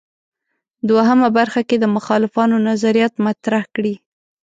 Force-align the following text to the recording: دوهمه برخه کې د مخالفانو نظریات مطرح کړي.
دوهمه 0.89 1.29
برخه 1.37 1.61
کې 1.67 1.75
د 1.79 1.85
مخالفانو 1.95 2.55
نظریات 2.69 3.13
مطرح 3.27 3.63
کړي. 3.75 3.93